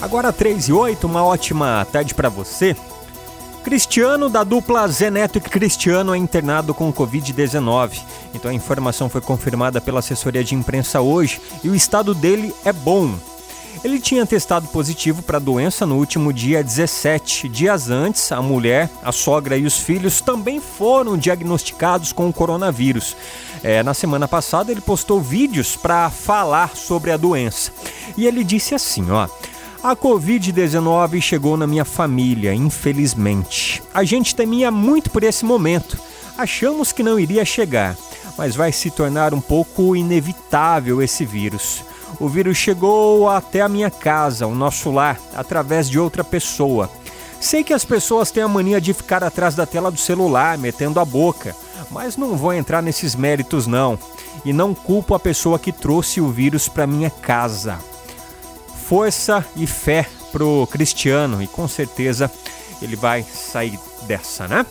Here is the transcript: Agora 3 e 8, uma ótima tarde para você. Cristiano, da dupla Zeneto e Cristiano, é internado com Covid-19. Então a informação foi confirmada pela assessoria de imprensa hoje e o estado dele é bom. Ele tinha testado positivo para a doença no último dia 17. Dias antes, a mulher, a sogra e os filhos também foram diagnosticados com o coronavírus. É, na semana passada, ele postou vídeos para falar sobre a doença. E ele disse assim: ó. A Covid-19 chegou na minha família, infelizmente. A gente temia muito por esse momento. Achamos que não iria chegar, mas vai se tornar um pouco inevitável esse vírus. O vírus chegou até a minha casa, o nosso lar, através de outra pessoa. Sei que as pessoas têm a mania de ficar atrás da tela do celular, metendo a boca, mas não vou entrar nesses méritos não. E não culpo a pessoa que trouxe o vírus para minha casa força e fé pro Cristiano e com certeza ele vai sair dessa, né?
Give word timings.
Agora 0.00 0.32
3 0.32 0.68
e 0.68 0.72
8, 0.72 1.06
uma 1.06 1.24
ótima 1.24 1.86
tarde 1.90 2.14
para 2.14 2.28
você. 2.28 2.76
Cristiano, 3.64 4.28
da 4.28 4.44
dupla 4.44 4.86
Zeneto 4.86 5.38
e 5.38 5.40
Cristiano, 5.40 6.14
é 6.14 6.18
internado 6.18 6.72
com 6.72 6.92
Covid-19. 6.92 8.00
Então 8.34 8.50
a 8.50 8.54
informação 8.54 9.08
foi 9.08 9.20
confirmada 9.20 9.80
pela 9.80 9.98
assessoria 9.98 10.44
de 10.44 10.54
imprensa 10.54 11.00
hoje 11.00 11.40
e 11.64 11.68
o 11.68 11.74
estado 11.74 12.14
dele 12.14 12.54
é 12.64 12.72
bom. 12.72 13.14
Ele 13.82 13.98
tinha 13.98 14.24
testado 14.24 14.68
positivo 14.68 15.22
para 15.22 15.38
a 15.38 15.40
doença 15.40 15.84
no 15.84 15.96
último 15.96 16.32
dia 16.32 16.62
17. 16.62 17.48
Dias 17.48 17.90
antes, 17.90 18.30
a 18.32 18.40
mulher, 18.40 18.90
a 19.02 19.12
sogra 19.12 19.56
e 19.56 19.66
os 19.66 19.78
filhos 19.78 20.20
também 20.20 20.60
foram 20.60 21.16
diagnosticados 21.16 22.12
com 22.12 22.28
o 22.28 22.32
coronavírus. 22.32 23.16
É, 23.62 23.82
na 23.82 23.94
semana 23.94 24.28
passada, 24.28 24.70
ele 24.70 24.80
postou 24.80 25.20
vídeos 25.20 25.74
para 25.74 26.08
falar 26.10 26.76
sobre 26.76 27.10
a 27.10 27.16
doença. 27.16 27.72
E 28.16 28.26
ele 28.26 28.44
disse 28.44 28.74
assim: 28.74 29.10
ó. 29.10 29.26
A 29.86 29.94
Covid-19 29.94 31.20
chegou 31.20 31.56
na 31.56 31.64
minha 31.64 31.84
família, 31.84 32.52
infelizmente. 32.52 33.80
A 33.94 34.02
gente 34.02 34.34
temia 34.34 34.68
muito 34.68 35.10
por 35.10 35.22
esse 35.22 35.44
momento. 35.44 35.96
Achamos 36.36 36.90
que 36.90 37.04
não 37.04 37.20
iria 37.20 37.44
chegar, 37.44 37.96
mas 38.36 38.56
vai 38.56 38.72
se 38.72 38.90
tornar 38.90 39.32
um 39.32 39.40
pouco 39.40 39.94
inevitável 39.94 41.00
esse 41.00 41.24
vírus. 41.24 41.84
O 42.18 42.28
vírus 42.28 42.56
chegou 42.56 43.28
até 43.28 43.60
a 43.60 43.68
minha 43.68 43.88
casa, 43.88 44.48
o 44.48 44.56
nosso 44.56 44.90
lar, 44.90 45.20
através 45.36 45.88
de 45.88 46.00
outra 46.00 46.24
pessoa. 46.24 46.90
Sei 47.40 47.62
que 47.62 47.72
as 47.72 47.84
pessoas 47.84 48.32
têm 48.32 48.42
a 48.42 48.48
mania 48.48 48.80
de 48.80 48.92
ficar 48.92 49.22
atrás 49.22 49.54
da 49.54 49.66
tela 49.66 49.92
do 49.92 50.00
celular, 50.00 50.58
metendo 50.58 50.98
a 50.98 51.04
boca, 51.04 51.54
mas 51.92 52.16
não 52.16 52.36
vou 52.36 52.52
entrar 52.52 52.82
nesses 52.82 53.14
méritos 53.14 53.68
não. 53.68 53.96
E 54.44 54.52
não 54.52 54.74
culpo 54.74 55.14
a 55.14 55.20
pessoa 55.20 55.60
que 55.60 55.70
trouxe 55.70 56.20
o 56.20 56.28
vírus 56.28 56.68
para 56.68 56.88
minha 56.88 57.08
casa 57.08 57.78
força 58.88 59.44
e 59.56 59.66
fé 59.66 60.06
pro 60.30 60.66
Cristiano 60.70 61.42
e 61.42 61.48
com 61.48 61.66
certeza 61.66 62.30
ele 62.80 62.94
vai 62.94 63.22
sair 63.24 63.78
dessa, 64.06 64.46
né? 64.46 64.64